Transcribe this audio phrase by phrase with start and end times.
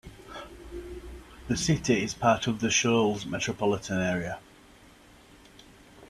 [1.47, 4.39] The city is part of The Shoals metropolitan area.